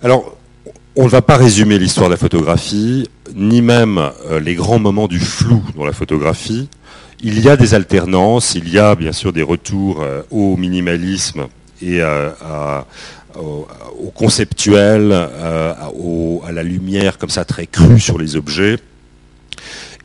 [0.00, 0.36] Alors,
[0.94, 3.98] on ne va pas résumer l'histoire de la photographie, ni même
[4.30, 6.68] euh, les grands moments du flou dans la photographie.
[7.20, 11.48] Il y a des alternances, il y a bien sûr des retours euh, au minimalisme
[11.82, 12.86] et à,
[13.36, 13.66] au,
[14.14, 15.90] conceptuel, à,
[16.46, 18.76] à la lumière comme ça très crue sur les objets.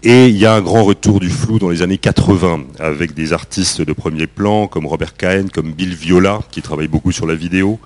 [0.01, 3.31] Et il y a un grand retour du flou dans les années 80, avec des
[3.31, 7.35] artistes de premier plan comme Robert Cahen, comme Bill Viola, qui travaille beaucoup sur la
[7.35, 7.79] vidéo,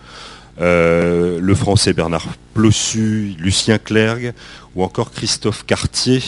[0.60, 4.34] euh, le français Bernard Plossu, Lucien Clergue,
[4.76, 6.22] ou encore Christophe Cartier,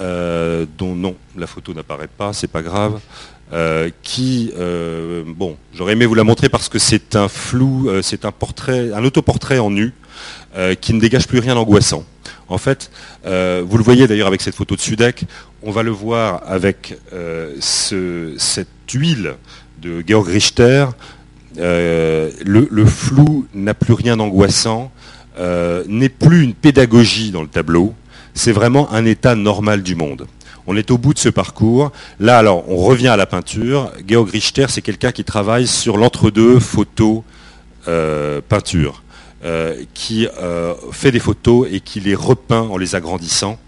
[0.00, 3.00] euh, dont non, la photo n'apparaît pas, c'est pas grave,
[3.52, 4.50] euh, qui,
[5.26, 9.04] bon, j'aurais aimé vous la montrer parce que c'est un flou, c'est un portrait, un
[9.04, 9.92] autoportrait en nu,
[10.80, 12.04] qui ne dégage plus rien d'angoissant.
[12.48, 12.90] En fait,
[13.24, 15.26] vous le voyez d'ailleurs avec cette photo de Sudek,
[15.62, 16.96] on va le voir avec
[17.60, 19.34] cette huile
[19.82, 20.86] de Georg Richter.
[21.58, 24.90] Euh, le, flou n'a plus rien d'angoissant,
[25.88, 27.94] n'est plus une pédagogie dans le tableau,
[28.34, 30.26] c'est vraiment un état normal du monde.
[30.66, 31.92] On est au bout de ce parcours.
[32.20, 33.92] Là, alors, on revient à la peinture.
[34.08, 39.02] Georg Richter, c'est quelqu'un qui travaille sur l'entre-deux photo-peinture.
[39.44, 43.58] Euh, qui euh, fait des photos et qui les repeint en les agrandissant,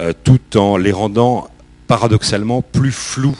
[0.00, 1.48] euh, tout en les rendant
[1.86, 3.36] paradoxalement plus flous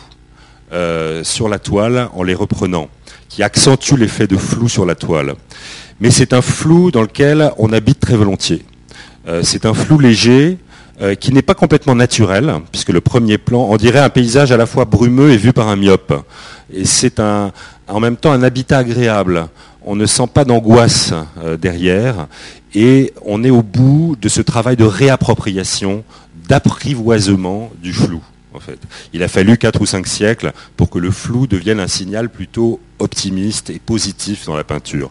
[1.23, 2.91] sur la toile en les reprenant,
[3.29, 5.34] qui accentue l'effet de flou sur la toile.
[6.01, 8.65] Mais c'est un flou dans lequel on habite très volontiers.
[9.43, 10.59] c'est un flou léger,
[11.21, 14.67] qui n'est pas complètement naturel, puisque le premier plan, on dirait un paysage à la
[14.67, 16.15] fois brumeux et vu par un myope.
[16.73, 19.49] Et c'est en même temps un habitat agréable
[19.89, 22.27] on ne sent pas d'angoisse euh, derrière,
[22.75, 26.05] et on est au bout de ce travail de réappropriation,
[26.47, 28.23] d'apprivoisement du flou.
[28.55, 28.79] En fait.
[29.13, 32.81] Il a fallu 4 ou 5 siècles pour que le flou devienne un signal plutôt
[32.99, 35.11] optimiste et positif dans la peinture.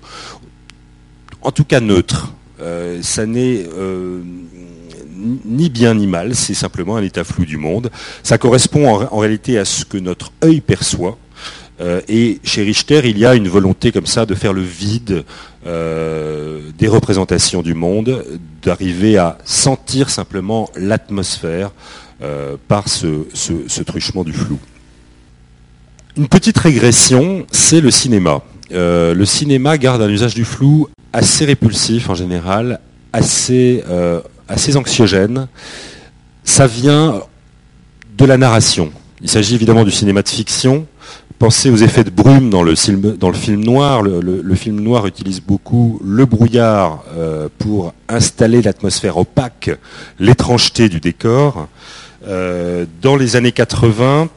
[1.42, 2.34] En tout cas neutre.
[2.60, 4.22] Euh, ça n'est euh,
[5.46, 7.92] ni bien ni mal, c'est simplement un état flou du monde.
[8.24, 11.18] Ça correspond en réalité à ce que notre œil perçoit,
[11.80, 15.24] euh, et chez Richter, il y a une volonté comme ça de faire le vide
[15.66, 18.24] des représentations du monde,
[18.62, 21.72] d'arriver à sentir simplement l'atmosphère
[22.22, 24.60] euh, par ce, truchement du flou.
[26.16, 28.42] Une petite régression, c'est le cinéma.
[28.72, 32.80] le cinéma garde un usage du flou assez répulsif en général,
[33.14, 33.84] assez,
[34.48, 35.48] assez anxiogène.
[36.44, 37.22] Ça vient
[38.18, 38.92] de la narration.
[39.22, 40.88] Il s'agit évidemment du cinéma de fiction,
[41.40, 44.02] Pensez aux effets de brume dans le film, noir.
[44.02, 49.70] Le, film noir utilise beaucoup le brouillard euh, pour installer l'atmosphère opaque,
[50.18, 51.68] l'étrangeté du décor.
[52.28, 54.30] Euh, dans les années 80,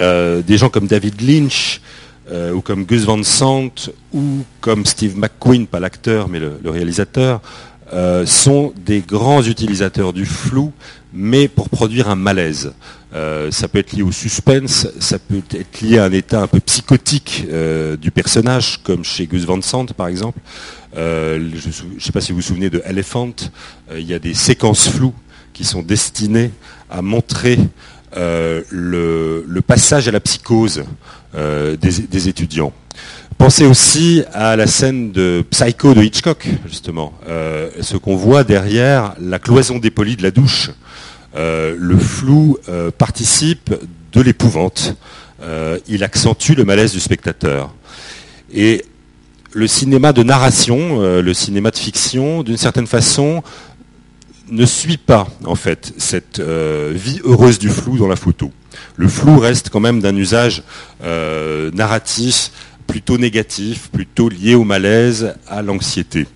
[0.00, 1.80] euh, des gens comme David Lynch
[2.54, 7.42] ou comme Gus Van Sant ou comme Steve McQueen, pas l'acteur mais le, réalisateur,
[8.24, 10.72] sont des grands utilisateurs du flou,
[11.12, 12.72] mais pour produire un malaise.
[13.14, 16.48] Euh, ça peut être lié au suspense, ça peut être lié à un état un
[16.48, 20.40] peu psychotique euh, du personnage, comme chez Gus Van Sant par exemple.
[20.96, 23.32] Euh, je ne sais pas si vous vous souvenez de Elephant,
[23.94, 25.14] il y a des séquences floues
[25.54, 26.50] qui sont destinées
[26.90, 27.58] à montrer
[28.14, 30.84] le, passage à la psychose
[31.32, 32.72] des, étudiants.
[33.38, 37.14] Pensez aussi à la scène de Psycho de Hitchcock, justement.
[37.26, 40.70] ce qu'on voit derrière la cloison dépolie de la douche.
[41.36, 43.74] Euh, le flou euh, participe
[44.12, 44.96] de l'épouvante.
[45.42, 47.74] Euh, il accentue le malaise du spectateur.
[48.52, 48.84] Et
[49.52, 53.44] le cinéma de narration, le cinéma de fiction, d'une certaine façon,
[54.54, 58.50] ne suit pas en fait cette vie heureuse du flou dans la photo.
[58.96, 60.62] Le flou reste quand même d'un usage
[61.02, 62.50] narratif
[62.86, 66.26] plutôt négatif, plutôt lié au malaise, à l'anxiété.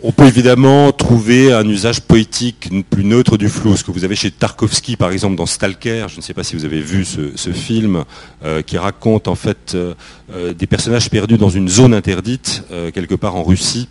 [0.00, 4.14] On peut évidemment trouver un usage poétique plus neutre du flou, ce que vous avez
[4.14, 7.50] chez Tarkovsky par exemple dans Stalker, je ne sais pas si vous avez vu ce,
[7.50, 8.04] film,
[8.44, 9.94] euh, qui raconte en fait euh,
[10.32, 12.62] euh, des personnages perdus dans une zone interdite,
[12.94, 13.88] quelque part en Russie,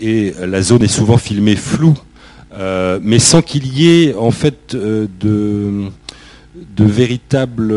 [0.00, 1.96] et la zone est souvent filmée floue,
[3.02, 5.08] mais sans qu'il y ait en fait de,
[6.54, 7.74] de véritables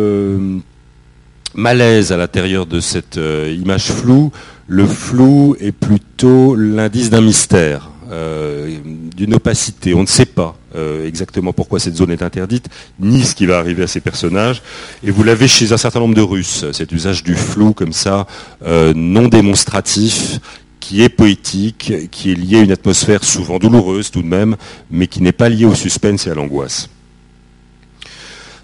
[1.56, 4.32] malaise à l'intérieur de cette image floue
[4.68, 8.78] le flou est plutôt l'indice d'un mystère, euh,
[9.16, 9.94] d'une opacité.
[9.94, 12.68] On ne sait pas euh, exactement pourquoi cette zone est interdite,
[13.00, 14.62] ni ce qui va arriver à ces personnages.
[15.04, 18.28] Et vous l'avez chez un certain nombre de Russes, cet usage du flou comme ça,
[18.66, 20.40] euh, non démonstratif,
[20.88, 24.56] qui est poétique, qui est lié à une atmosphère souvent douloureuse tout de même,
[24.90, 26.88] mais qui n'est pas lié au suspense et à l'angoisse.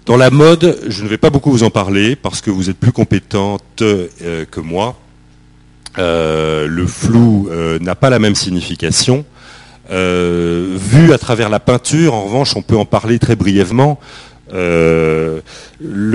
[0.06, 2.78] Dans la mode, je ne vais pas beaucoup vous en parler parce que vous êtes
[2.78, 4.96] plus compétente que moi.
[5.98, 7.50] le flou
[7.82, 9.26] n'a pas la même signification.
[9.90, 14.00] vu à travers la peinture, en revanche, on peut en parler très brièvement.
[14.50, 15.42] le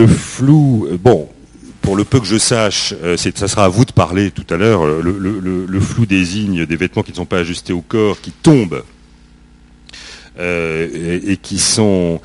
[0.07, 1.29] flou, bon,
[1.81, 4.85] pour le peu que je sache, ça sera à vous de parler tout à l'heure,
[4.85, 8.83] le, flou désigne des vêtements qui ne sont pas ajustés au corps, qui tombent
[10.39, 12.21] et, qui, sont,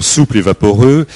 [0.00, 1.06] souples et vaporeux.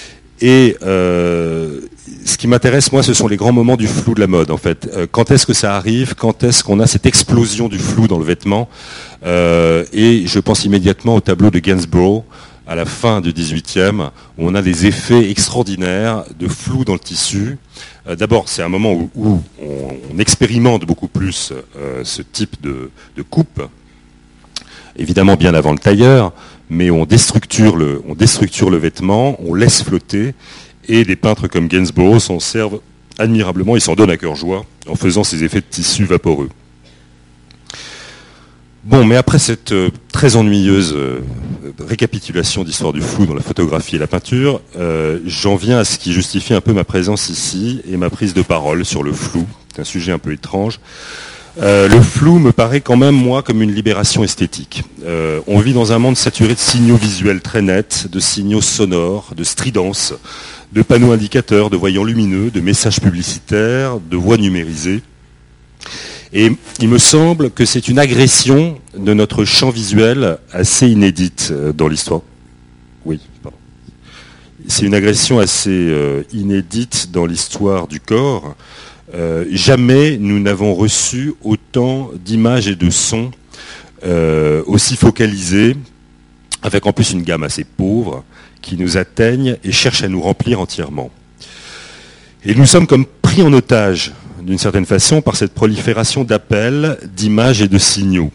[0.40, 1.80] Et euh,
[2.24, 4.56] ce qui m'intéresse, moi, ce sont les grands moments du flou de la mode, en
[4.56, 4.90] fait.
[4.94, 6.14] Euh, quand est-ce que ça arrive?
[6.14, 8.68] Quand est-ce qu'on a cette explosion du flou dans le vêtement?
[9.26, 12.24] Euh, Et je pense immédiatement au tableau de Gainsborough,
[12.70, 17.00] à la fin du 18e, où on a des effets extraordinaires de flou dans le
[17.00, 17.58] tissu.
[18.16, 21.52] D'abord, c'est un moment où, on, expérimente beaucoup plus
[22.04, 22.90] ce type de,
[23.28, 23.60] coupe,
[24.96, 26.32] évidemment bien avant le tailleur,
[26.68, 28.14] mais on déstructure le, on
[28.70, 30.34] le vêtement, on laisse flotter,
[30.86, 32.80] et des peintres comme Gainsborough s'en servent
[33.18, 36.50] admirablement, ils s'en donnent à cœur joie en faisant ces effets de tissu vaporeux.
[38.82, 41.20] Bon, mais après cette euh, très ennuyeuse euh,
[41.86, 45.98] récapitulation d'histoire du flou dans la photographie et la peinture, euh, j'en viens à ce
[45.98, 49.46] qui justifie un peu ma présence ici et ma prise de parole sur le flou.
[49.74, 50.80] C'est un sujet un peu étrange.
[51.60, 54.82] Le flou me paraît quand même, moi, comme une libération esthétique.
[55.46, 59.44] On vit dans un monde saturé de signaux visuels très nets, de signaux sonores, de
[59.44, 60.14] stridence,
[60.72, 65.02] de panneaux indicateurs, de voyants lumineux, de messages publicitaires, de voix numérisées.
[66.32, 71.72] Et il me semble que c'est une agression de notre champ visuel assez inédite euh,
[71.72, 72.22] dans l'histoire.
[73.04, 73.56] Oui, pardon.
[74.68, 75.92] C'est une agression assez
[76.32, 78.54] inédite dans l'histoire du corps.
[79.14, 83.32] Euh, jamais nous n'avons reçu autant d'images et de sons
[84.04, 85.76] euh, aussi focalisés,
[86.62, 88.24] avec en plus une gamme assez pauvre,
[88.62, 91.10] qui nous atteignent et cherchent à nous remplir entièrement.
[92.44, 94.12] Et nous sommes comme pris en otage,
[94.42, 98.30] d'une certaine façon, par cette prolifération d'appels, d'images et de signaux.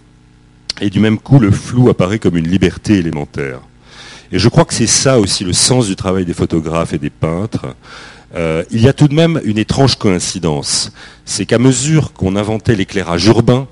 [0.82, 3.60] Et du même coup, le flou apparaît comme une liberté élémentaire.
[4.32, 7.10] Et je crois que c'est ça aussi le sens du travail des photographes et des
[7.10, 7.76] peintres,
[8.36, 10.92] euh, il y a tout de même une étrange coïncidence.
[11.24, 13.68] C'est qu'à mesure qu'on inventait l'éclairage urbain,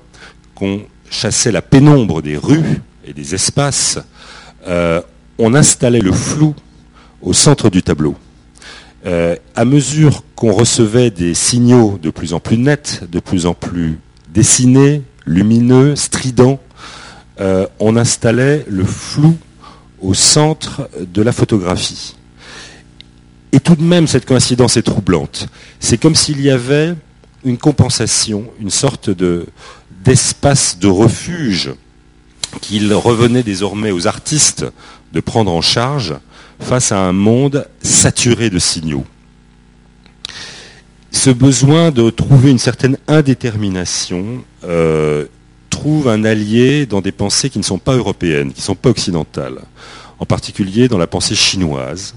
[0.54, 3.98] qu'on chassait la pénombre des rues et des espaces,
[4.66, 5.02] euh,
[5.38, 6.54] on installait le flou
[7.20, 8.16] au centre du tableau.
[9.06, 13.54] Euh, à mesure qu'on recevait des signaux de plus en plus nets, de plus en
[13.54, 13.98] plus
[14.32, 16.60] dessinés, lumineux, stridents,
[17.80, 19.36] on installait le flou
[20.00, 22.14] au centre de la photographie.
[23.54, 25.46] Et tout de même, cette coïncidence est troublante.
[25.78, 26.94] C'est comme s'il y avait
[27.44, 29.10] une compensation, une sorte
[30.04, 31.72] d'espace de refuge
[32.60, 34.66] qu'il revenait désormais aux artistes
[35.12, 36.14] de prendre en charge
[36.60, 39.04] face à un monde saturé de signaux.
[41.10, 45.26] Ce besoin de trouver une certaine indétermination euh,
[45.70, 48.90] trouve un allié dans des pensées qui ne sont pas européennes, qui ne sont pas
[48.90, 49.60] occidentales,
[50.18, 52.14] en particulier dans la pensée chinoise,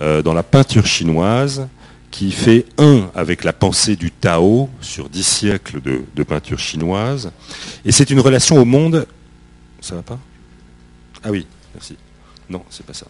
[0.00, 1.68] euh, dans la peinture chinoise
[2.10, 7.30] qui fait un avec la pensée du Tao sur dix siècles de, peinture chinoise.
[7.84, 9.06] Et c'est une relation au monde.
[9.80, 10.18] Ça va pas?
[11.22, 11.96] Ah oui, merci.
[12.48, 13.06] Non, c'est pas ça.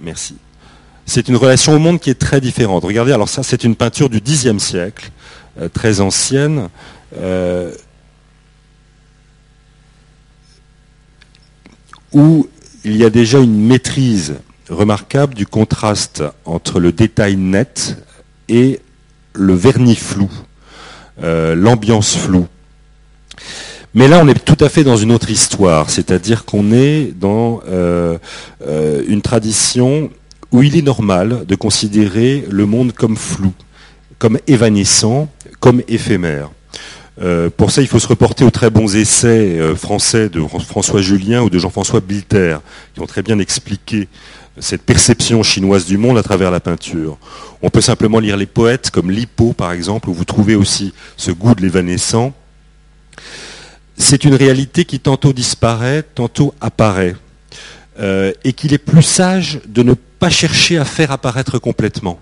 [0.00, 0.36] Merci.
[1.06, 2.84] C'est une relation au monde qui est très différente.
[2.84, 5.10] Regardez, alors ça, c'est une peinture du Xe siècle,
[5.60, 6.68] euh, très ancienne.
[7.16, 7.72] Euh,
[12.12, 12.48] où
[12.84, 14.36] il y a déjà une maîtrise
[14.70, 17.96] remarquable du contraste entre le détail net
[18.48, 18.80] et
[19.32, 20.30] le vernis flou,
[21.22, 22.46] euh, l'ambiance floue.
[23.96, 27.60] Mais là, on est tout à fait dans une autre histoire, c'est-à-dire qu'on est dans
[27.68, 28.18] euh,
[28.66, 30.10] euh, une tradition
[30.50, 33.52] où il est normal de considérer le monde comme flou,
[34.18, 35.28] comme évanescent,
[35.60, 36.50] comme éphémère.
[37.22, 41.42] Euh, pour ça, il faut se reporter aux très bons essais français de François Julien
[41.42, 42.58] ou de Jean-François Bilter,
[42.94, 44.08] qui ont très bien expliqué
[44.58, 47.16] cette perception chinoise du monde à travers la peinture.
[47.62, 51.30] On peut simplement lire les poètes comme Lippo, par exemple, où vous trouvez aussi ce
[51.30, 52.32] goût de l'évanescent.
[53.96, 57.16] C'est une réalité qui tantôt disparaît, tantôt apparaît,
[58.00, 62.18] euh, et qu'il est plus sage de ne pas chercher à faire apparaître complètement.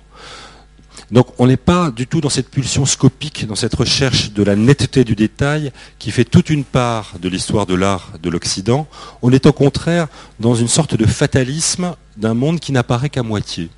[1.10, 4.56] Donc on n'est pas du tout dans cette pulsion scopique, dans cette recherche de la
[4.56, 8.88] netteté du détail qui fait toute une part de l'histoire de l'art de l'Occident.
[9.20, 10.08] On est au contraire
[10.40, 13.68] dans une sorte de fatalisme d'un monde qui n'apparaît qu'à moitié.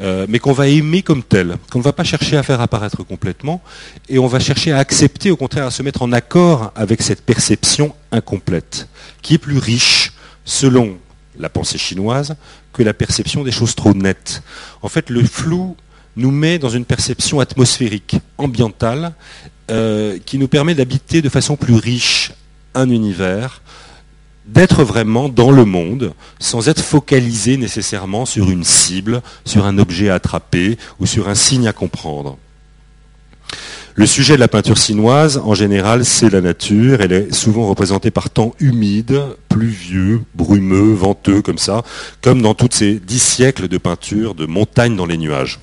[0.00, 3.02] Euh, mais qu'on va aimer comme tel, qu'on ne va pas chercher à faire apparaître
[3.02, 3.60] complètement,
[4.08, 7.22] et on va chercher à accepter, au contraire, à se mettre en accord avec cette
[7.22, 8.88] perception incomplète,
[9.22, 10.12] qui est plus riche,
[10.44, 10.98] selon
[11.38, 12.36] la pensée chinoise,
[12.72, 14.42] que la perception des choses trop nettes.
[14.82, 15.76] En fait, le flou
[16.16, 19.12] nous met dans une perception atmosphérique, ambientale,
[20.24, 22.32] qui nous permet d'habiter de façon plus riche
[22.74, 23.60] un univers,
[24.48, 30.08] d'être vraiment dans le monde sans être focalisé nécessairement sur une cible, sur un objet
[30.08, 32.38] à attraper ou sur un signe à comprendre.
[33.94, 37.00] Le sujet de la peinture chinoise, en général, c'est la nature.
[37.00, 41.82] Elle est souvent représentée par temps humide, pluvieux, brumeux, venteux, comme ça,
[42.22, 45.58] comme dans toutes ces dix siècles de peinture de montagnes dans les nuages.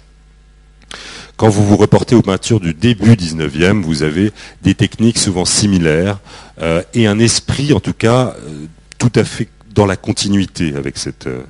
[1.37, 6.19] Quand vous vous reportez aux peintures du début 19e, vous avez des techniques souvent similaires
[6.61, 10.97] euh, et un esprit, en tout cas, euh, tout à fait dans la continuité avec
[10.97, 11.41] cette, euh,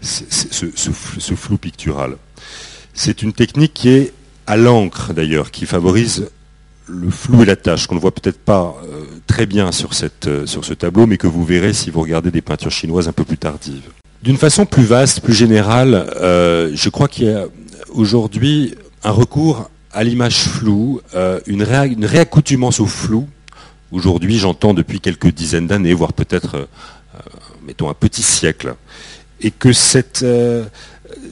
[0.00, 2.16] ce, flou pictural.
[2.94, 4.12] C'est une technique qui est
[4.46, 6.30] à l'encre d'ailleurs, qui favorise
[6.86, 8.76] le flou et la tâche, qu'on ne voit peut-être pas
[9.26, 12.42] très bien sur, cette, sur ce tableau, mais que vous verrez si vous regardez des
[12.42, 13.90] peintures chinoises un peu plus tardives.
[14.22, 17.46] D'une façon plus vaste, plus générale, je crois qu'il y a
[17.88, 18.76] aujourd'hui
[19.06, 23.28] un recours à l'image floue, euh, une, réaccoutumance au flou.
[23.92, 26.66] Aujourd'hui, j'entends depuis quelques dizaines d'années, voire peut-être, euh,
[27.14, 27.20] euh,
[27.64, 28.74] mettons, un petit siècle,
[29.40, 30.26] et que cette,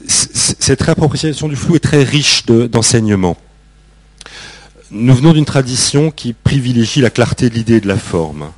[0.07, 3.35] cette réappropriation du flou est très riche d'enseignements.
[4.91, 8.51] nous venons d'une tradition qui privilégie la clarté de l'idée et de la forme.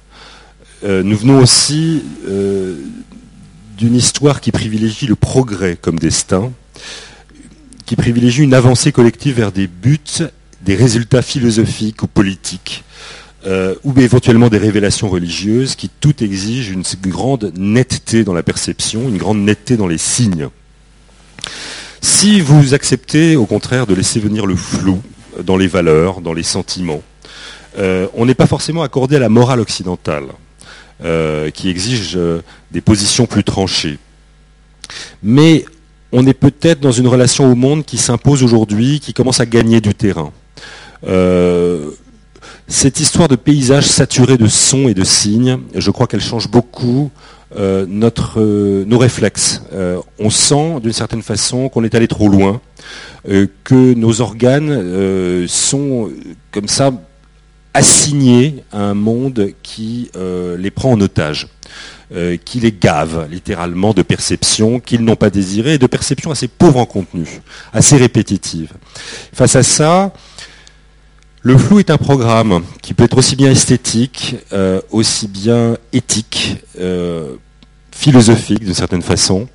[0.83, 2.03] nous venons aussi
[3.77, 6.51] d'une histoire qui privilégie le progrès comme destin,
[7.87, 9.99] qui privilégie une avancée collective vers des buts,
[10.61, 12.83] des résultats philosophiques ou politiques,
[13.47, 19.07] euh, ou éventuellement des révélations religieuses, qui tout exigent une grande netteté dans la perception,
[19.07, 20.49] une grande netteté dans les signes.
[22.01, 25.01] Si vous acceptez au contraire de laisser venir le flou
[25.41, 27.01] dans les valeurs, dans les sentiments,
[27.77, 30.25] euh, on n'est pas forcément accordé à la morale occidentale,
[31.05, 32.19] euh, qui exige
[32.71, 33.97] des positions plus tranchées.
[35.23, 35.63] Mais
[36.11, 39.81] on est peut-être dans une relation au monde qui s'impose aujourd'hui, qui commence à gagner
[39.81, 40.31] du terrain.
[41.05, 41.91] Euh,
[42.67, 47.11] cette histoire de paysage saturé de sons et de signes, je crois qu'elle change beaucoup
[47.57, 47.85] euh,
[48.37, 49.61] euh, nos réflexes.
[50.19, 52.61] on sent d'une certaine façon qu'on est allé trop loin,
[53.63, 56.09] que nos organes sont
[56.51, 56.91] comme ça
[57.73, 61.47] assignés à un monde qui les prend en otage.
[62.15, 66.47] Euh, qui les gavent littéralement de perceptions qu'ils n'ont pas désirées et de perceptions assez
[66.47, 67.27] pauvres en contenu,
[67.73, 68.71] assez répétitives.
[69.33, 70.13] Face à ça,
[71.41, 76.63] le flou est un programme qui peut être aussi bien esthétique, euh, aussi bien éthique,
[76.79, 77.35] euh,
[77.91, 79.49] philosophique d'une certaine façon,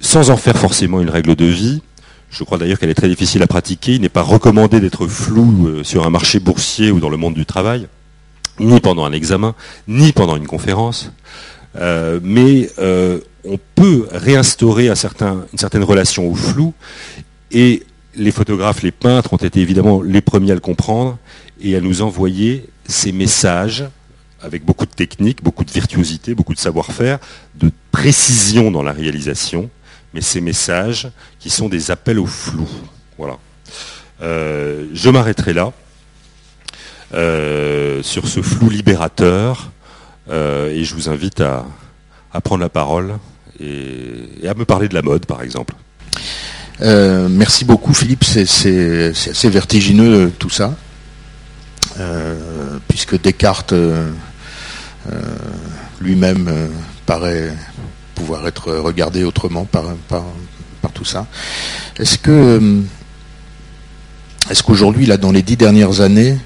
[0.00, 1.80] sans en faire forcément une règle de vie.
[2.28, 3.94] Je crois d'ailleurs qu'elle est très difficile à pratiquer.
[3.94, 7.46] Il n'est pas recommandé d'être flou sur un marché boursier ou dans le monde du
[7.46, 7.88] travail
[8.60, 9.54] ni pendant un examen,
[9.88, 11.10] ni pendant une conférence.
[11.76, 16.74] Euh, mais euh, on peut réinstaurer une certaine relation au flou.
[17.52, 21.18] Et les photographes, les peintres ont été évidemment les premiers à le comprendre
[21.60, 23.84] et à nous envoyer ces messages
[24.42, 27.18] avec beaucoup de technique, beaucoup de virtuosité, beaucoup de savoir-faire,
[27.56, 29.68] de précision dans la réalisation,
[30.14, 32.68] mais ces messages qui sont des appels au flou.
[33.18, 33.36] Voilà.
[34.22, 35.72] Euh, je m'arrêterai là.
[37.12, 39.72] Euh, sur ce flou libérateur.
[40.30, 41.66] Euh, et je vous invite à,
[42.44, 43.14] prendre la parole
[43.58, 45.74] et, à me parler de la mode, par exemple.
[46.82, 48.22] Euh, merci beaucoup, Philippe.
[48.22, 50.76] C'est assez vertigineux tout ça,
[52.86, 53.74] puisque Descartes
[56.00, 56.70] lui-même
[57.06, 57.52] paraît
[58.14, 60.24] pouvoir être regardé autrement par, par,
[60.80, 61.26] par tout ça.
[61.98, 62.82] Est-ce que
[64.48, 66.38] est-ce qu'aujourd'hui, là, dans les dix dernières années,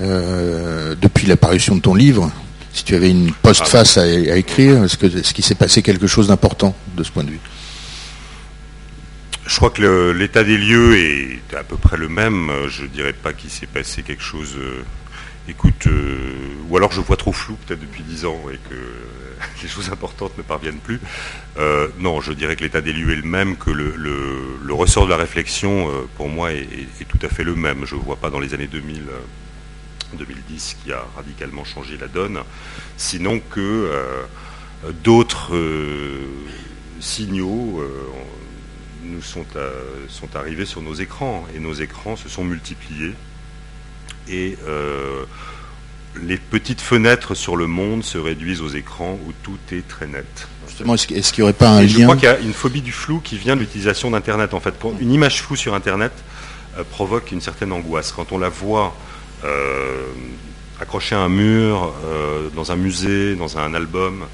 [0.00, 2.30] euh, depuis l'apparition de ton livre,
[2.72, 6.74] si tu avais une postface à, à écrire, est-ce qu'il s'est passé quelque chose d'important
[6.96, 7.40] de ce point de vue?
[9.44, 12.50] Je crois que l'état des lieux est à peu près le même.
[12.68, 14.54] Je ne dirais pas qu'il s'est passé quelque chose.
[14.56, 14.82] Euh,
[15.48, 18.76] écoute, euh, ou alors je vois trop flou peut-être depuis dix ans et que
[19.62, 21.00] les choses importantes ne parviennent plus.
[21.98, 25.16] non, je dirais que l'état des lieux est le même, que le, ressort de la
[25.16, 26.66] réflexion, pour moi, est,
[27.00, 27.84] est, tout à fait le même.
[27.84, 29.02] Je ne vois pas dans les années 2000
[30.16, 32.40] 2010 qui a radicalement changé la donne,
[32.96, 33.90] sinon que
[34.84, 36.26] euh, d'autres euh,
[37.00, 37.88] signaux euh,
[39.04, 39.44] nous sont,
[40.08, 43.14] sont, arrivés sur nos écrans et nos écrans se sont multipliés
[44.28, 44.56] et
[46.22, 50.46] les petites fenêtres sur le monde se réduisent aux écrans où tout est très net.
[50.68, 52.82] Justement, est-ce qu'il n'y aurait pas un lien Je crois qu'il y a une phobie
[52.82, 54.54] du flou qui vient de l'utilisation d'Internet.
[54.54, 56.12] En fait, une image floue sur Internet
[56.90, 58.12] provoque une certaine angoisse.
[58.12, 58.94] Quand on la voit
[59.44, 60.12] euh,
[60.80, 64.24] accroché à un mur, euh, dans un musée, dans un album.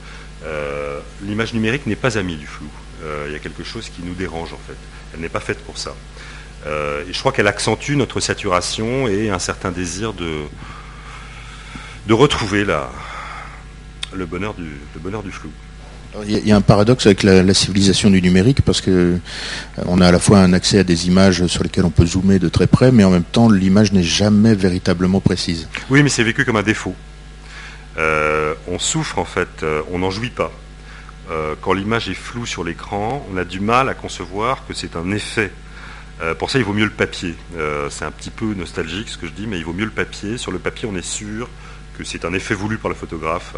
[0.44, 2.68] Euh, l'image numérique n'est pas amie du flou.
[3.26, 4.76] il y a quelque chose qui nous dérange en fait.
[5.12, 5.94] Elle n'est pas faite pour ça.
[6.66, 10.44] et je crois qu'elle accentue notre saturation et un certain désir de,
[12.10, 12.90] retrouver la,
[14.12, 15.50] le bonheur du flou.
[16.26, 19.18] Il y, a un paradoxe avec la, civilisation du numérique parce que euh,
[19.86, 22.38] on a à la fois un accès à des images sur lesquelles on peut zoomer
[22.38, 25.68] de très près, mais en même temps l'image n'est jamais véritablement précise.
[25.90, 26.94] Oui, mais c'est vécu comme un défaut.
[27.96, 30.52] Euh, on souffre en fait, euh, on n'en jouit pas.
[31.60, 35.10] quand l'image est floue sur l'écran, on a du mal à concevoir que c'est un
[35.10, 35.50] effet.
[36.38, 37.34] pour ça, il vaut mieux le papier.
[37.90, 40.38] c'est un petit peu nostalgique ce que je dis, mais il vaut mieux le papier.
[40.38, 41.50] Sur le papier, on est sûr
[41.98, 43.56] que c'est un effet voulu par le photographe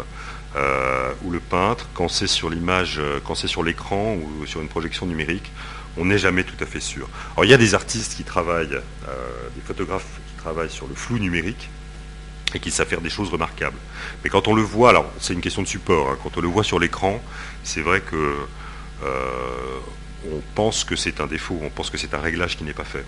[0.55, 4.61] euh, ou le peintre, quand c'est sur l'image, euh, quand c'est sur l'écran ou sur
[4.61, 5.49] une projection numérique,
[5.97, 7.07] on n'est jamais tout à fait sûr.
[7.33, 8.75] Alors il y a des artistes qui travaillent,
[9.07, 11.69] euh, des photographes qui travaillent sur le flou numérique
[12.53, 13.77] et qui savent faire des choses remarquables.
[14.23, 16.49] Mais quand on le voit, alors c'est une question de support, hein, quand on le
[16.49, 17.21] voit sur l'écran,
[17.63, 18.35] c'est vrai que
[20.31, 22.83] on pense que c'est un défaut, on pense que c'est un réglage qui n'est pas
[22.83, 23.03] fait.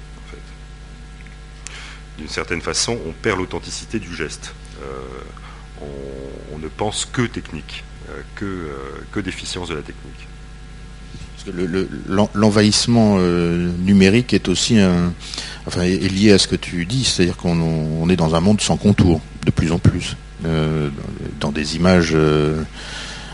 [2.18, 4.56] D'une certaine façon, on perd l'authenticité du geste
[6.54, 8.70] on, ne pense que technique, euh, que, euh,
[9.12, 10.28] que d'efficience de la technique.
[12.34, 18.34] L'envahissement euh, numérique est aussi lié à ce que tu dis, c'est-à-dire qu'on est dans
[18.34, 20.16] un monde sans contour, de plus en plus,
[21.42, 22.16] dans des images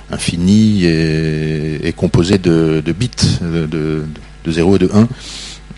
[0.10, 3.12] infinies et, composées de, bits,
[3.44, 5.08] de, de, 0 et de 1.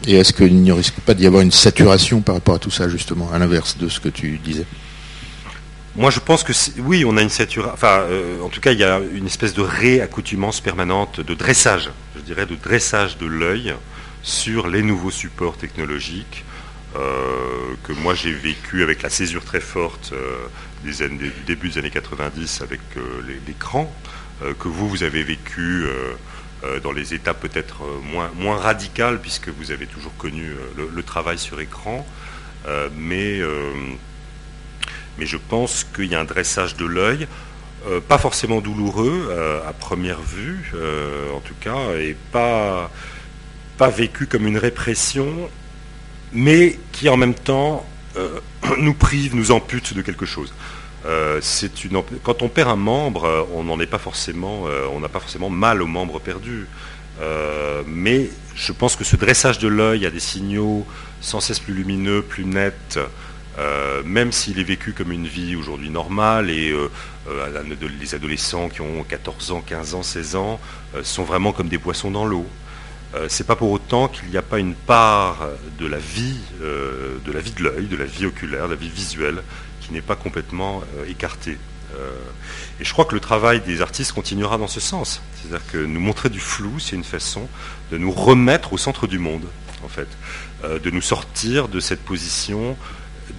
[0.07, 2.87] Et est-ce qu'il n'y risque pas d'y avoir une saturation par rapport à tout ça,
[2.87, 4.65] justement, à l'inverse de ce que tu disais?
[5.95, 7.73] Moi, je pense que oui, on a une saturation.
[7.73, 11.91] Enfin, euh, en tout cas, il y a une espèce de réaccoutumance permanente, de dressage,
[12.15, 13.75] je dirais, de dressage de l'œil
[14.23, 16.45] sur les nouveaux supports technologiques
[16.95, 20.37] euh, que moi j'ai vécu avec la césure très forte euh,
[20.83, 22.81] des du début des années 90 avec
[23.47, 23.93] l'écran,
[24.59, 25.85] que vous, vous avez vécu
[26.83, 31.37] dans les étapes peut-être moins, moins radicales, puisque vous avez toujours connu le, le, travail
[31.37, 32.03] sur écran.
[32.97, 33.41] mais
[35.17, 37.27] mais je pense qu'il y a un dressage de l'œil,
[37.87, 42.91] euh, pas forcément douloureux euh, à première vue, euh, en tout cas, et pas,
[43.79, 45.49] pas vécu comme une répression,
[46.31, 47.83] mais qui en même temps
[48.77, 50.53] nous prive, nous ampute de quelque chose.
[51.05, 55.49] une, quand on perd un membre, on n'en est pas forcément, on n'a pas forcément
[55.49, 56.67] mal au membre perdu.
[57.87, 60.85] mais je pense que ce dressage de l'œil a des signaux
[61.19, 62.99] sans cesse plus lumineux, plus nets,
[63.59, 66.89] euh, même s'il est vécu comme une vie aujourd'hui normale, et euh,
[67.27, 67.63] euh,
[67.99, 70.59] les adolescents qui ont 14 ans, 15 ans, 16 ans
[71.03, 72.45] sont vraiment comme des poissons dans l'eau.
[73.27, 75.47] c'est pas pour autant qu'il n'y a pas une part
[75.79, 78.89] de la vie, de la vie de l'œil, de la vie oculaire, de la vie
[78.89, 79.41] visuelle,
[79.79, 81.57] qui n'est pas complètement écartée.
[82.79, 85.21] et je crois que le travail des artistes continuera dans ce sens.
[85.35, 87.47] C'est-à-dire que nous montrer du flou, c'est une façon
[87.91, 89.47] de nous remettre au centre du monde,
[89.85, 90.09] en fait,
[90.63, 92.75] de nous sortir de cette position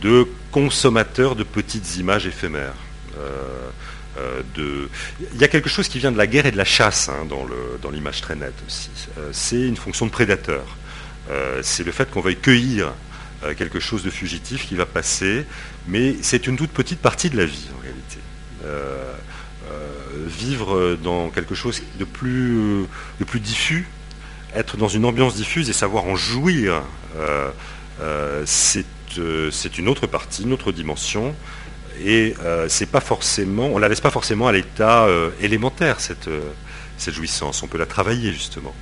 [0.00, 2.74] de consommateurs de petites images éphémères.
[3.18, 3.70] Euh,
[4.18, 4.86] euh.
[5.34, 7.26] Il y a quelque chose qui vient de la guerre et de la chasse hein,
[7.26, 8.90] dans l'image très nette aussi.
[9.18, 10.64] Euh, c'est une fonction de prédateur.
[11.62, 12.92] c'est le fait qu'on veuille cueillir
[13.56, 15.46] quelque chose de fugitif qui va passer,
[15.88, 18.18] mais c'est une toute petite partie de la vie en réalité.
[20.26, 22.86] vivre dans quelque chose de plus,
[23.40, 23.88] diffus,
[24.54, 26.82] être dans une ambiance diffuse et savoir en jouir,
[28.44, 28.84] c'est
[29.78, 31.34] une autre partie, une autre dimension.
[32.04, 32.86] Et euh, c'est
[33.78, 36.28] la laisse pas forcément à l'état euh, élémentaire cette,
[36.98, 37.62] cette jouissance.
[37.62, 38.74] On peut la travailler justement.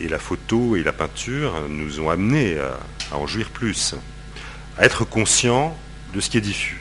[0.00, 3.94] Et la photo et la peinture nous ont amenés à, en jouir plus,
[4.76, 5.76] à être conscients
[6.14, 6.80] de ce qui est diffus,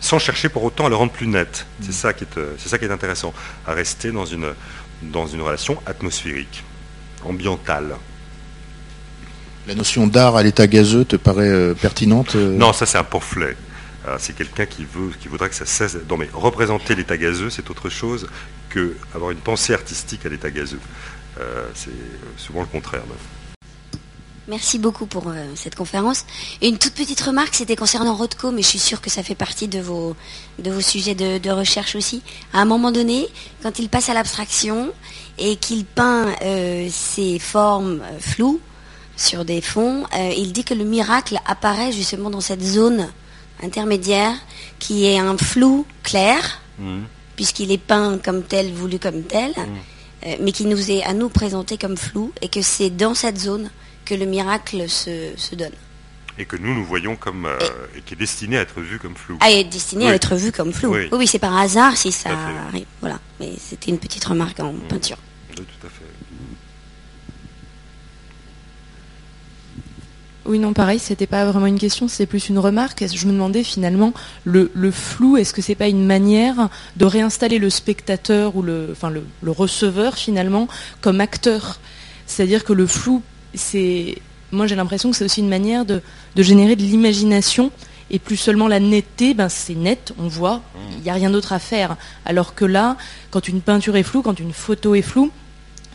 [0.00, 1.66] sans chercher pour autant à le rendre plus net.
[1.82, 3.34] C'est ça qui est, c'est intéressant,
[3.66, 6.64] à rester dans une relation atmosphérique,
[7.24, 7.96] ambientale.
[9.70, 12.56] La notion d'art à l'état gazeux te paraît euh, pertinente euh?
[12.56, 13.56] Non, ça c'est un pamphlet.
[14.08, 15.96] Euh, c'est quelqu'un qui veut, qui voudrait que ça cesse.
[16.08, 18.26] Non, mais représenter l'état gazeux, c'est autre chose
[18.68, 20.80] que avoir une pensée artistique à l'état gazeux.
[21.74, 21.92] c'est
[22.36, 23.02] souvent le contraire.
[24.48, 26.24] Merci beaucoup pour cette conférence.
[26.60, 29.68] une toute petite remarque, c'était concernant Rothko, mais je suis sûre que ça fait partie
[29.68, 30.16] de vos,
[30.58, 32.22] de vos sujets de, de recherche aussi.
[32.52, 33.28] À un moment donné,
[33.62, 34.92] quand il passe à l'abstraction
[35.38, 36.26] et qu'il peint
[36.90, 38.60] ces formes floues,
[39.20, 43.08] sur des fonds, euh, il dit que le miracle apparaît justement dans cette zone
[43.62, 44.34] intermédiaire
[44.78, 47.00] qui est un flou clair, mmh.
[47.36, 50.26] puisqu'il est peint comme tel, voulu comme tel, mmh.
[50.26, 53.38] euh, mais qui nous est à nous présenté comme flou, et que c'est dans cette
[53.38, 53.70] zone
[54.06, 55.74] que le miracle se, donne.
[56.38, 57.44] Et que nous, nous voyons comme.
[57.44, 57.58] Euh,
[57.94, 59.36] et, qui est destiné à être vu comme flou.
[59.40, 60.96] Ah, est destiné à être vu comme flou.
[61.12, 62.30] Oui, c'est par hasard si ça
[62.68, 62.86] arrive.
[63.00, 63.20] Voilà.
[63.38, 64.88] Mais c'était une petite remarque en mmh.
[64.88, 65.18] peinture.
[65.50, 65.99] Oui, tout à fait.
[70.50, 73.04] Oui, non, pareil, c'était pas vraiment une question, c'est plus une remarque.
[73.06, 77.70] Je me demandais finalement, le, flou, est-ce que c'est pas une manière de réinstaller le
[77.70, 78.96] spectateur ou le,
[79.46, 80.66] receveur finalement
[81.02, 81.78] comme acteur?
[82.26, 83.22] C'est-à-dire que le flou,
[83.54, 84.16] c'est,
[84.50, 86.02] moi j'ai l'impression que c'est aussi une manière de,
[86.36, 87.70] générer de l'imagination
[88.10, 90.62] et plus seulement la netteté, ben c'est net, on voit,
[90.96, 91.96] il n'y a rien d'autre à faire.
[92.24, 92.96] Alors que là,
[93.30, 95.30] quand une peinture est floue, quand une photo est floue,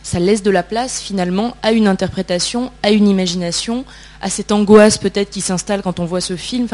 [0.06, 3.84] ça laisse de la place finalement à une interprétation, à une imagination,
[4.20, 6.68] à cette angoisse peut-être qui s'installe quand on voit ce film.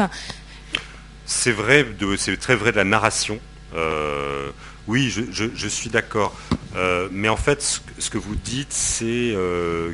[1.25, 1.83] c'est vrai,
[2.17, 3.39] c'est très vrai de la narration.
[3.75, 4.51] Euh,
[4.87, 6.39] oui, je, suis d'accord.
[6.75, 7.63] Euh, mais en fait,
[7.97, 9.93] ce, que vous dites, c'est euh,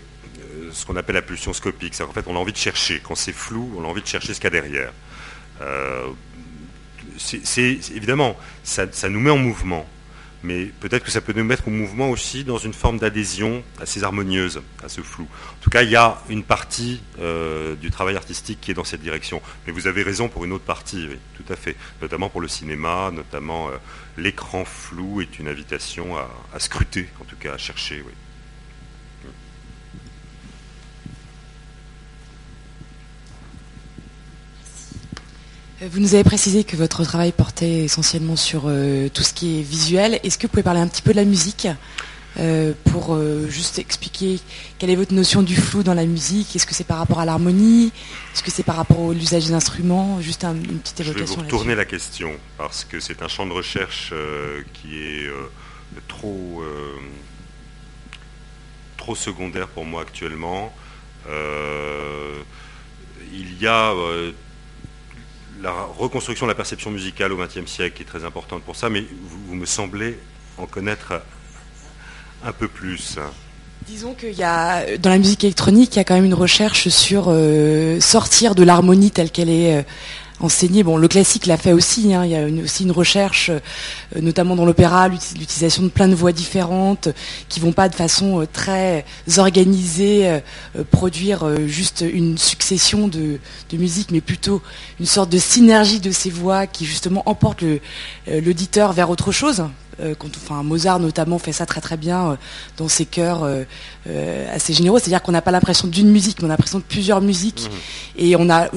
[0.73, 1.95] ce qu'on appelle la pulsion scopique.
[2.01, 2.99] En fait, on a envie de chercher.
[3.01, 4.91] Quand c'est flou, on a envie de chercher ce qu'il y a derrière.
[7.17, 9.87] c'est évidemment, ça, nous met en mouvement
[10.43, 14.03] mais peut-être que ça peut nous mettre au mouvement aussi dans une forme d'adhésion assez
[14.03, 15.23] harmonieuse à ce flou.
[15.23, 18.83] En tout cas, il y a une partie euh, du travail artistique qui est dans
[18.83, 19.41] cette direction.
[19.65, 21.75] Mais vous avez raison pour une autre partie, oui, tout à fait.
[22.01, 23.77] Notamment pour le cinéma, notamment euh,
[24.17, 28.03] l'écran flou est une invitation à, scruter, en tout cas à chercher.
[35.81, 39.61] Vous nous avez précisé que votre travail portait essentiellement sur euh, tout ce qui est
[39.61, 40.19] visuel.
[40.23, 41.69] Est-ce que vous pouvez parler un petit peu de la musique
[42.37, 44.41] euh, pour euh, juste expliquer
[44.77, 46.53] quelle est votre notion du flou dans la musique?
[46.53, 47.93] Est-ce que c'est par rapport à l'harmonie?
[48.33, 50.19] Est-ce que c'est par rapport à l'usage des instruments?
[50.19, 51.25] Juste une petite évocation.
[51.25, 54.13] Je vais vous retourner la question parce que c'est un champ de recherche
[54.73, 55.31] qui est
[56.09, 56.61] trop,
[58.97, 60.73] trop secondaire pour moi actuellement.
[63.31, 63.93] il y a
[65.61, 69.03] la reconstruction de la perception musicale au XXe siècle est très importante pour ça, mais
[69.47, 70.17] vous, me semblez
[70.57, 71.21] en connaître
[72.43, 73.19] un peu plus.
[73.87, 77.99] Disons qu'il dans la musique électronique, il y a quand même une recherche sur euh,
[77.99, 79.83] sortir de l'harmonie telle qu'elle est euh,
[80.39, 80.83] enseigner.
[80.83, 82.13] Le classique l'a fait aussi.
[82.13, 82.25] Hein.
[82.25, 83.59] il y a aussi une recherche, euh,
[84.21, 87.09] notamment dans l'opéra, l'utilisation de plein de voix différentes
[87.47, 89.05] qui vont pas de façon euh, très
[89.37, 94.61] organisée euh, produire juste une succession de, de musique, mais plutôt
[94.99, 97.63] une sorte de synergie de ces voix qui justement emporte
[98.27, 99.63] l'auditeur vers autre chose.
[100.01, 102.35] Euh, enfin, Mozart notamment fait ça très très bien euh,
[102.77, 104.99] dans ses chœurs euh, assez généraux.
[104.99, 107.69] C'est-à-dire qu'on n'a pas l'impression d'une musique, mais on a l'impression de plusieurs musiques.
[108.17, 108.25] Mhm.
[108.25, 108.67] Et on a,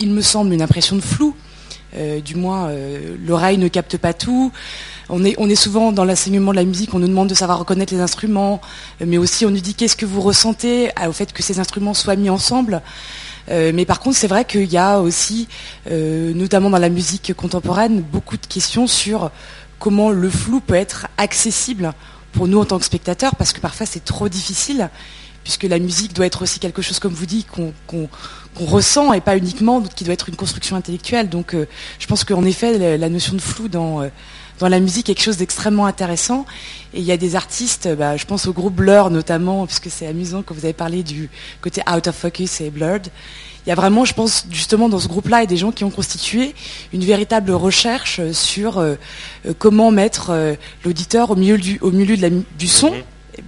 [0.00, 1.34] il me semble, une impression de flou.
[2.24, 2.70] du moins,
[3.26, 4.50] l'oreille ne capte pas tout.
[5.08, 7.58] On est, on est souvent dans l'enseignement de la musique, on nous demande de savoir
[7.58, 8.60] reconnaître les instruments,
[9.04, 12.16] mais aussi on nous dit qu'est-ce que vous ressentez au fait que ces instruments soient
[12.16, 12.80] mis ensemble.
[13.48, 15.48] mais par contre, c'est vrai qu'il y a aussi,
[15.90, 19.30] notamment dans la musique contemporaine, beaucoup de questions sur
[19.82, 21.92] comment le flou peut être accessible
[22.30, 24.88] pour nous en tant que spectateurs, parce que parfois c'est trop difficile,
[25.42, 28.08] puisque la musique doit être aussi quelque chose, comme vous dites, qu'on
[28.64, 31.28] ressent et pas uniquement, qui doit être une construction intellectuelle.
[31.28, 31.66] Donc euh,
[31.98, 34.08] je pense qu'en effet, la, notion de flou dans, euh,
[34.62, 36.46] dans la musique quelque chose d'extrêmement intéressant.
[36.94, 40.06] Et il y a des artistes, bah, je pense au groupe Blur notamment, puisque c'est
[40.06, 41.28] amusant que vous avez parlé du
[41.60, 43.08] côté out of focus et blurred
[43.64, 45.90] il y a vraiment, je pense, justement dans ce groupe-là, et des gens qui ont
[45.90, 46.54] constitué
[46.92, 48.96] une véritable recherche sur euh,
[49.46, 52.16] euh, comment mettre euh, l'auditeur au milieu du, au milieu
[52.58, 53.02] du son, mhm.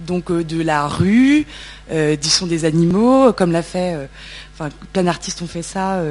[0.07, 1.45] donc de la rue,
[1.91, 3.95] du son des animaux, comme l'a fait,
[4.53, 6.01] enfin, plein d'artistes ont fait ça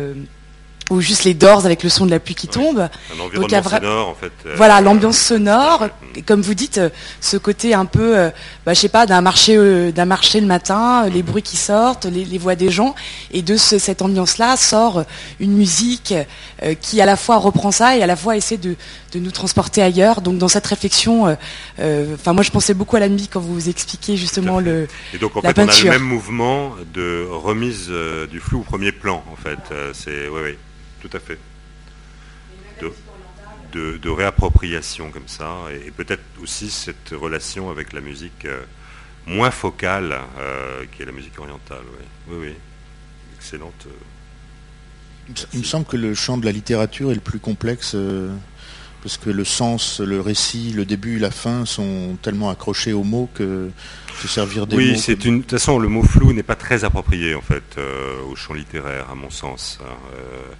[0.90, 2.78] ou juste les doors avec le son de la pluie qui tombe.
[2.78, 4.32] Un environnement sonore en fait.
[4.46, 8.30] Euh, voilà, l'ambiance sonore, et comme vous dites, euh, ce côté un peu, euh,
[8.66, 12.38] bah, je sais pas, d'un marché, d'un marché le matin, les bruits qui sortent, les,
[12.38, 12.94] voix des gens,
[13.32, 15.04] et de cette ambiance-là sort
[15.40, 16.14] une musique
[16.80, 18.76] qui à la fois reprend ça et à la fois essaie de,
[19.14, 20.20] nous transporter ailleurs.
[20.20, 21.36] Donc dans cette réflexion,
[21.78, 24.88] enfin moi je pensais beaucoup à la quand vous vous expliquiez justement le.
[25.14, 27.90] Et donc en fait on a le même mouvement de remise
[28.30, 29.72] du flou au premier plan en fait.
[29.92, 30.56] c'est oui oui
[31.08, 31.38] tout à fait.
[33.72, 38.62] De, réappropriation comme ça, et, peut-être aussi cette relation avec la musique euh,
[39.26, 41.82] moins focale, euh, qui est la musique orientale.
[42.28, 42.52] Oui, oui,
[43.36, 43.86] excellente.
[43.86, 47.96] Euh, il me semble que le champ de la littérature est le plus complexe,
[49.02, 53.28] parce que le sens, le récit, le début, la fin sont tellement accrochés aux mots
[53.34, 53.70] que
[54.22, 54.92] se servir des oui, mots.
[54.92, 55.38] Oui, c'est une.
[55.38, 57.76] De toute façon, le mot flou n'est pas très approprié en fait
[58.30, 59.80] au champ littéraire, à mon sens.
[59.82, 60.54] Hein, euh,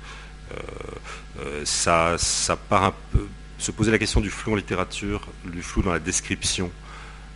[1.65, 3.27] ça, ça part un peu,
[3.59, 6.71] se poser la question du flou en littérature, du flou dans la description.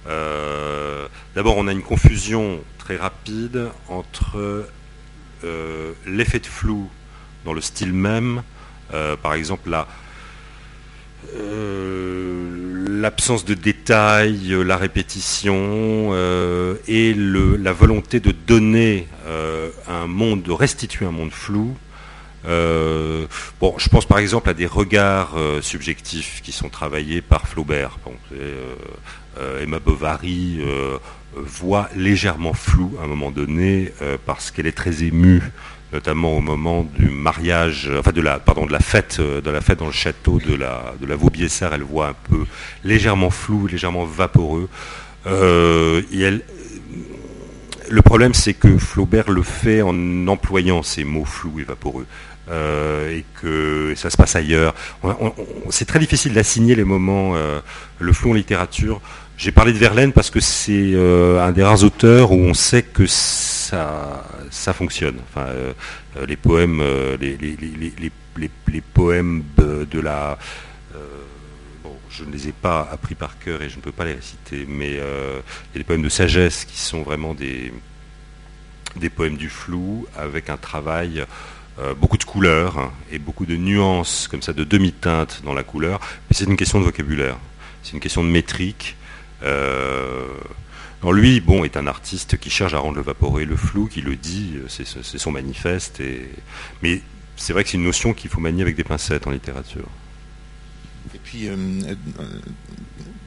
[0.06, 4.66] Euh, d'abord, on a une confusion très rapide entre
[6.06, 6.90] l'effet de flou
[7.44, 8.42] dans le style même,
[9.22, 9.86] par exemple la,
[12.88, 16.12] l'absence de détails, la répétition
[16.88, 19.06] et la volonté de donner
[19.86, 21.76] un monde, de restituer un monde flou.
[22.44, 27.98] Bon, je pense par exemple à des regards subjectifs qui sont travaillés par Flaubert.
[29.60, 30.60] Emma Bovary
[31.34, 33.92] voit légèrement flou à un moment donné
[34.26, 35.42] parce qu'elle est très émue
[35.92, 39.60] notamment au moment du mariage, enfin de la, pardon, de la fête, euh, de la
[39.60, 41.16] fête dans le château de la, de la
[41.72, 42.44] elle voit un peu
[42.84, 44.68] légèrement flou, légèrement vaporeux.
[45.26, 46.42] Euh, elle,
[47.90, 52.06] le problème, c'est que Flaubert le fait en employant ces mots flous et vaporeux.
[52.50, 54.74] Euh, et que ça se passe ailleurs.
[55.70, 57.34] c'est très difficile d'assigner les moments,
[57.98, 59.00] le flou en littérature.
[59.36, 63.06] J'ai parlé de Verlaine parce que c'est un des rares auteurs où on sait que
[63.68, 65.18] ça, ça fonctionne.
[65.28, 65.72] Enfin, euh,
[66.16, 70.38] euh, les poèmes, euh, les, les, poèmes de, la
[72.10, 74.66] je ne les ai pas appris par cœur et je ne peux pas les réciter,
[74.68, 77.72] mais il y a des poèmes de sagesse qui sont vraiment des,
[78.96, 81.24] des poèmes du flou avec un travail,
[82.00, 86.00] beaucoup de couleurs hein, et beaucoup de nuances, comme ça, de demi-teinte dans la couleur.
[86.00, 87.36] Mais c'est une question de vocabulaire,
[87.82, 88.96] c'est une question de métrique
[91.12, 94.16] lui, bon, est un artiste qui cherche à rendre le vaporé le flou, qui le
[94.16, 96.02] dit, euh, c'est son manifeste.
[96.82, 97.02] Mais
[97.36, 99.88] c'est vrai que c'est une notion qu'il faut manier avec des pincettes en littérature.
[101.14, 101.56] Et puis, euh,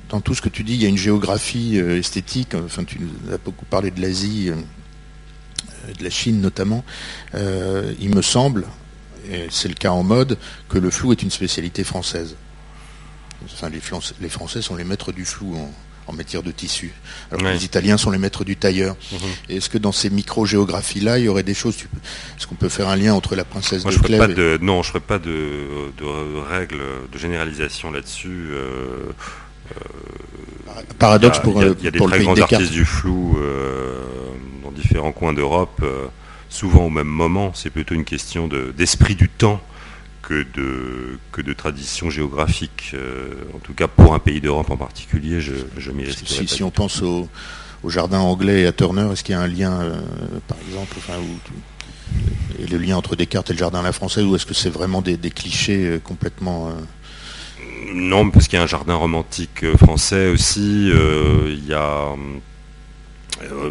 [0.10, 2.54] dans tout ce que tu dis, il y a une géographie euh, esthétique.
[2.56, 3.00] Enfin, tu
[3.32, 4.52] as beaucoup parlé de l'Asie,
[5.98, 6.84] de la Chine notamment.
[7.34, 8.66] il me semble,
[9.32, 10.38] et c'est le cas en mode,
[10.70, 12.36] que le flou est une spécialité française.
[13.46, 13.82] Enfin, les,
[14.20, 15.72] les Français sont les maîtres du flou en,
[16.08, 16.92] en matière de tissu.
[17.32, 18.96] Alors les Italiens sont les maîtres du tailleur.
[19.12, 19.20] Mhm.
[19.50, 21.76] Est-ce que dans ces micro-géographies-là, il y aurait des choses
[22.38, 24.92] Est-ce qu'on peut faire un lien entre la princesse de Clèves de, Non, je ne
[24.94, 25.68] ferai pas de,
[26.50, 28.50] règles, de généralisation là-dessus.
[28.52, 29.12] Euh,
[29.72, 29.84] euh,
[31.00, 33.81] Paradoxe pour Il y a, des très grands artistes du flou euh,
[34.92, 35.84] différents coins d'Europe,
[36.50, 37.52] souvent au même moment.
[37.56, 39.62] C'est plutôt une question d'esprit du temps
[40.22, 42.92] que de, que de tradition géographique.
[42.94, 46.64] Euh, en tout cas, pour un pays d'Europe en particulier, je, je m'y Si, si
[46.64, 47.28] on pense au,
[47.88, 50.00] jardin anglais et à Turner, est-ce qu'il y a un lien, euh,
[50.48, 51.20] par exemple, enfin,
[52.60, 54.70] et le lien entre Descartes et le jardin à la française, ou est-ce que c'est
[54.70, 56.72] vraiment des, clichés euh, complètement...
[57.94, 60.92] Non, parce qu'il y a un jardin romantique français aussi.
[60.92, 62.16] il y a...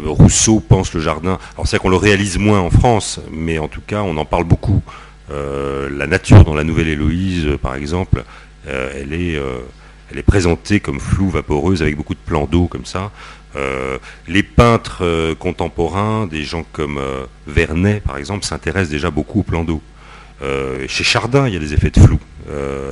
[0.05, 1.39] Rousseau pense le jardin.
[1.55, 4.43] Alors c'est qu'on le réalise moins en France, mais en tout cas on en parle
[4.43, 4.81] beaucoup.
[5.31, 8.23] Euh, la nature dans la Nouvelle Héloïse, euh, par exemple,
[8.67, 9.39] euh, elle, est,
[10.11, 13.11] elle est présentée comme floue, vaporeuse, avec beaucoup de plans d'eau comme ça.
[14.27, 16.99] les peintres contemporains, des gens comme
[17.47, 19.81] Vernet, par exemple, s'intéressent déjà beaucoup aux plans d'eau.
[20.87, 22.19] chez Chardin, il y a des effets de flou.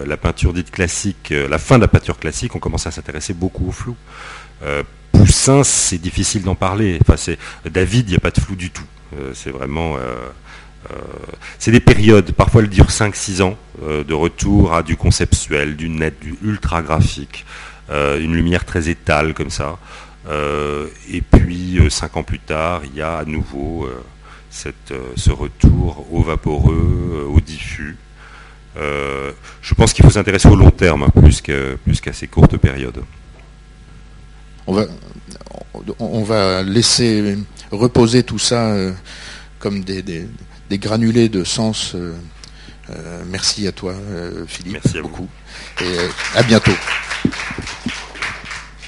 [0.05, 3.69] la peinture dite classique, la fin de la peinture classique, on commence à s'intéresser beaucoup
[3.69, 3.95] au flou.
[5.29, 6.99] Poussin, c'est difficile d'en parler.
[7.07, 7.33] Enfin,
[7.69, 8.85] David, il n'y a pas de flou du tout.
[9.33, 9.95] c'est vraiment
[10.91, 10.95] euh,
[11.57, 15.89] c'est des périodes, parfois elles durent 5-6 ans, euh, de retour à du conceptuel, du
[15.89, 17.45] net, du ultra graphique,
[17.89, 19.77] euh, une lumière très étale comme ça.
[21.11, 23.89] et puis 5 ans plus tard, il y a à nouveau
[24.51, 27.97] ce retour au vaporeux, au diffus.
[28.75, 33.01] je pense qu'il faut s'intéresser au long terme hein, plus qu'à ces courtes périodes.
[34.69, 34.85] On va,
[35.97, 37.37] on va laisser
[37.71, 38.75] reposer tout ça
[39.59, 40.03] comme des,
[40.69, 41.93] des granulés de sens.
[41.95, 42.13] Euh,
[42.89, 44.73] euh, merci à toi, euh, Philippe.
[44.73, 45.27] Merci beaucoup.
[45.81, 45.95] Et
[46.35, 46.71] à bientôt.